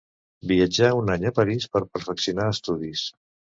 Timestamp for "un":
1.01-1.11